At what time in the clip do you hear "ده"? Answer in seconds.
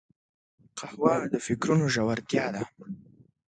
2.55-2.63